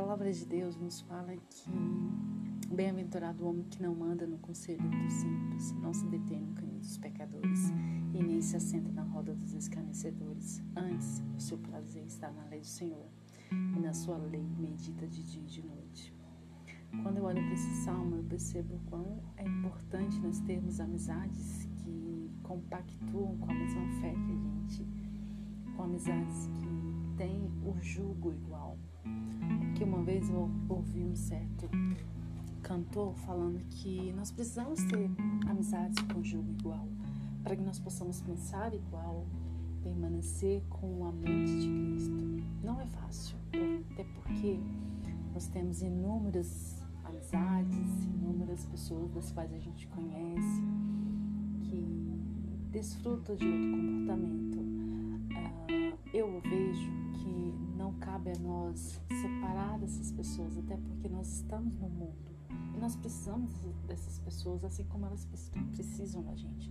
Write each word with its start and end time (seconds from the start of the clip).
palavra 0.00 0.32
de 0.32 0.46
Deus 0.46 0.74
nos 0.74 1.02
fala 1.02 1.36
que 1.36 1.70
bem-aventurado 2.74 3.44
o 3.44 3.48
homem 3.50 3.64
que 3.64 3.82
não 3.82 4.02
anda 4.02 4.26
no 4.26 4.38
conselho 4.38 4.80
dos 4.88 5.12
simples, 5.12 5.72
não 5.82 5.92
se 5.92 6.06
detém 6.06 6.40
no 6.40 6.54
caminho 6.54 6.80
dos 6.80 6.96
pecadores 6.96 7.68
e 8.14 8.22
nem 8.22 8.40
se 8.40 8.56
assenta 8.56 8.90
na 8.90 9.02
roda 9.02 9.34
dos 9.34 9.52
escarnecedores. 9.52 10.62
Antes, 10.74 11.22
o 11.36 11.40
seu 11.40 11.58
prazer 11.58 12.04
está 12.06 12.30
na 12.30 12.42
lei 12.46 12.60
do 12.60 12.66
Senhor 12.66 13.06
e 13.50 13.80
na 13.80 13.92
sua 13.92 14.16
lei 14.16 14.42
medita 14.58 15.06
de 15.06 15.22
dia 15.24 15.42
e 15.42 15.46
de 15.46 15.62
noite. 15.62 16.14
Quando 17.02 17.18
eu 17.18 17.24
olho 17.24 17.42
para 17.42 17.52
esse 17.52 17.84
salmo, 17.84 18.16
eu 18.16 18.24
percebo 18.24 18.80
quão 18.88 19.22
é 19.36 19.44
importante 19.44 20.18
nós 20.20 20.40
termos 20.40 20.80
amizades 20.80 21.68
que 21.76 22.30
compactuam 22.42 23.36
com 23.36 23.50
a 23.50 23.54
mesma 23.54 23.86
fé 24.00 24.10
que 24.10 24.32
a 24.32 24.36
gente, 24.36 24.86
com 25.76 25.82
amizades 25.82 26.46
que 26.46 27.01
têm 27.22 27.48
o 27.64 27.80
jugo 27.80 28.32
igual. 28.32 28.76
Porque 29.60 29.84
uma 29.84 30.02
vez 30.02 30.28
eu 30.28 30.50
ouvi 30.68 31.04
um 31.04 31.14
certo 31.14 31.70
cantor 32.62 33.14
falando 33.18 33.60
que 33.70 34.12
nós 34.12 34.32
precisamos 34.32 34.82
ter 34.84 35.08
amizades 35.48 36.02
com 36.12 36.22
jugo 36.22 36.50
igual, 36.58 36.88
para 37.44 37.54
que 37.54 37.62
nós 37.62 37.78
possamos 37.78 38.20
pensar 38.20 38.74
igual, 38.74 39.24
permanecer 39.84 40.62
com 40.68 41.06
a 41.06 41.12
mente 41.12 41.60
de 41.60 41.68
Cristo. 41.68 42.44
Não 42.64 42.80
é 42.80 42.86
fácil, 42.86 43.36
até 43.92 44.02
porque 44.02 44.58
nós 45.32 45.46
temos 45.46 45.80
inúmeras 45.80 46.82
amizades, 47.04 48.04
inúmeras 48.04 48.66
pessoas 48.66 49.12
das 49.12 49.30
quais 49.30 49.52
a 49.52 49.58
gente 49.58 49.86
conhece 49.88 50.62
que 51.60 52.18
desfrutam 52.72 53.36
de 53.36 53.46
outro 53.46 53.70
comportamento. 53.70 54.58
Uh, 54.58 55.98
eu 56.12 56.40
vejo 56.40 56.90
que 56.90 57.11
não 57.11 57.11
cabe 58.22 58.30
a 58.30 58.40
nós 58.40 59.00
separar 59.20 59.78
dessas 59.80 60.12
pessoas, 60.12 60.56
até 60.56 60.76
porque 60.76 61.08
nós 61.08 61.26
estamos 61.38 61.76
no 61.76 61.88
mundo 61.88 62.30
e 62.74 62.78
nós 62.78 62.94
precisamos 62.94 63.50
dessas 63.86 64.20
pessoas, 64.20 64.64
assim 64.64 64.84
como 64.84 65.06
elas 65.06 65.26
precisam 65.72 66.22
da 66.22 66.34
gente. 66.36 66.70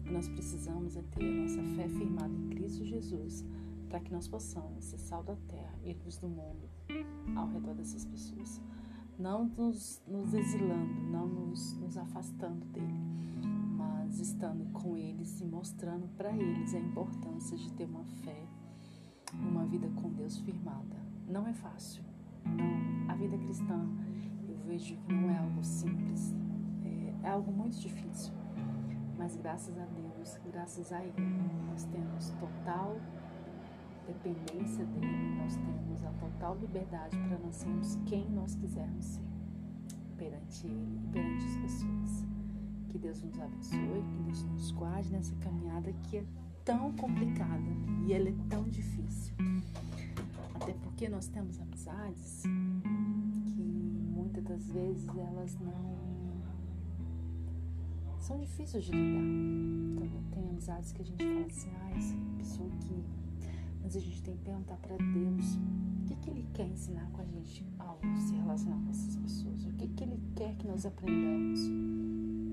O 0.00 0.04
que 0.04 0.12
nós 0.12 0.28
precisamos 0.28 0.96
é 0.96 1.02
ter 1.02 1.24
a 1.24 1.42
nossa 1.42 1.62
fé 1.76 1.88
firmada 1.88 2.34
em 2.34 2.48
Cristo 2.48 2.84
Jesus, 2.84 3.44
para 3.88 4.00
que 4.00 4.12
nós 4.12 4.26
possamos 4.26 4.84
ser 4.84 4.98
sal 4.98 5.22
da 5.22 5.36
terra 5.48 5.78
e 5.84 5.92
luz 5.92 6.16
do 6.16 6.28
mundo 6.28 6.68
ao 7.36 7.48
redor 7.48 7.74
dessas 7.74 8.04
pessoas 8.04 8.60
não 9.18 9.44
nos, 9.44 10.02
nos 10.08 10.34
exilando, 10.34 11.00
não 11.10 11.28
nos, 11.28 11.76
nos 11.76 11.96
afastando 11.96 12.64
dele, 12.66 12.98
mas 13.76 14.18
estando 14.18 14.64
com 14.72 14.96
eles 14.96 15.40
e 15.40 15.44
mostrando 15.44 16.08
para 16.16 16.34
eles 16.34 16.74
a 16.74 16.78
importância 16.78 17.56
de 17.56 17.72
ter 17.74 17.84
uma 17.84 18.04
fé, 18.24 18.48
uma 19.32 19.64
vida 19.66 19.88
com 20.00 20.10
Deus 20.10 20.38
firmada. 20.38 20.96
Não 21.28 21.46
é 21.46 21.52
fácil, 21.52 22.02
não. 22.44 23.10
A 23.12 23.14
vida 23.14 23.36
cristã 23.38 23.86
eu 24.48 24.56
vejo 24.66 24.96
que 24.96 25.12
não 25.12 25.30
é 25.30 25.38
algo 25.38 25.62
simples, 25.62 26.34
é, 26.84 27.26
é 27.26 27.30
algo 27.30 27.52
muito 27.52 27.78
difícil, 27.78 28.32
mas 29.16 29.36
graças 29.36 29.78
a 29.78 29.84
Deus, 29.86 30.38
graças 30.50 30.92
a 30.92 31.02
Ele, 31.04 31.14
nós 31.68 31.84
temos 31.84 32.30
total 32.40 32.96
dependência 34.06 34.84
dele, 34.84 35.36
nós 35.38 35.56
temos 35.56 36.04
a 36.04 36.10
total 36.12 36.56
liberdade 36.56 37.16
para 37.16 37.38
nós 37.38 37.56
sermos 37.56 37.96
quem 38.06 38.28
nós 38.30 38.54
quisermos 38.54 39.04
ser 39.04 39.32
perante 40.22 40.66
ele 40.66 41.00
e 41.02 41.12
perante 41.12 41.44
as 41.44 41.56
pessoas. 41.56 42.26
Que 42.88 42.98
Deus 42.98 43.22
nos 43.22 43.40
abençoe, 43.40 44.02
que 44.12 44.22
Deus 44.24 44.44
nos 44.44 44.70
guarde 44.72 45.10
nessa 45.10 45.34
caminhada 45.36 45.92
que 46.04 46.24
tão 46.64 46.92
complicada 46.92 47.62
e 48.06 48.12
ela 48.12 48.28
é 48.28 48.34
tão 48.48 48.64
difícil. 48.64 49.34
Até 50.54 50.72
porque 50.72 51.08
nós 51.08 51.26
temos 51.28 51.60
amizades 51.60 52.42
que 53.46 53.62
muitas 54.14 54.44
das 54.44 54.66
vezes 54.70 55.08
elas 55.08 55.58
não 55.60 55.92
são 58.20 58.38
difíceis 58.38 58.84
de 58.84 58.92
lidar. 58.92 60.06
Então, 60.06 60.22
tem 60.30 60.48
amizades 60.48 60.92
que 60.92 61.02
a 61.02 61.04
gente 61.04 61.24
fala 61.24 61.46
assim, 61.46 61.70
ah, 61.74 61.90
essa 61.96 62.14
pessoa 62.38 62.70
que 62.80 63.04
mas 63.82 63.96
a 63.96 64.00
gente 64.00 64.22
tem 64.22 64.36
que 64.36 64.44
perguntar 64.44 64.76
para 64.76 64.96
Deus 64.96 65.56
o 65.56 66.04
que, 66.06 66.14
que 66.14 66.30
Ele 66.30 66.46
quer 66.54 66.66
ensinar 66.66 67.10
com 67.12 67.20
a 67.20 67.24
gente 67.24 67.66
ao 67.78 67.98
se 68.18 68.34
relacionar 68.34 68.76
com 68.76 68.90
essas 68.90 69.16
pessoas. 69.16 69.66
O 69.66 69.72
que, 69.72 69.88
que 69.88 70.04
Ele 70.04 70.20
quer 70.34 70.54
que 70.56 70.66
nós 70.66 70.86
aprendamos. 70.86 71.60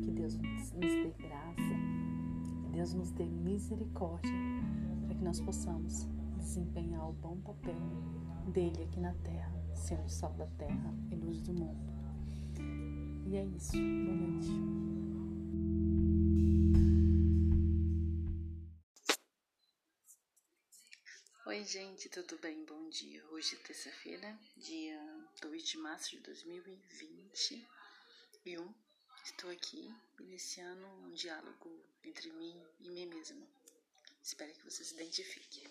Que 0.01 0.11
Deus 0.11 0.35
nos 0.37 0.71
dê 0.71 1.13
graça, 1.17 1.78
Deus 2.79 2.93
nos 2.93 3.11
dê 3.11 3.25
misericórdia, 3.25 4.31
para 5.05 5.13
que 5.13 5.21
nós 5.21 5.41
possamos 5.41 6.05
desempenhar 6.37 7.09
o 7.09 7.11
bom 7.11 7.37
papel 7.41 7.75
dele 8.53 8.83
aqui 8.83 9.01
na 9.01 9.13
terra, 9.15 9.51
sendo 9.75 10.07
sal 10.07 10.31
da 10.35 10.47
terra 10.47 10.95
e 11.11 11.15
luz 11.15 11.41
do 11.41 11.53
mundo. 11.53 11.91
E 13.27 13.35
é 13.35 13.43
isso. 13.43 13.73
Boa 13.73 14.15
noite. 14.15 14.47
Oi, 21.47 21.65
gente, 21.65 22.07
tudo 22.07 22.39
bem? 22.39 22.63
Bom 22.63 22.87
dia. 22.87 23.21
Hoje 23.31 23.55
é 23.55 23.57
terça-feira, 23.57 24.39
dia 24.55 24.97
2 25.41 25.67
de 25.67 25.77
março 25.79 26.11
de 26.11 26.21
2021. 26.21 28.73
Estou 29.23 29.51
aqui 29.51 29.93
iniciando 30.19 30.85
um 30.85 31.11
diálogo 31.11 31.83
entre 32.03 32.31
mim 32.31 32.55
e 32.79 32.89
mim 32.89 33.05
mesma. 33.05 33.47
Espero 34.23 34.53
que 34.53 34.63
você 34.63 34.83
se 34.83 34.93
identifique. 34.95 35.67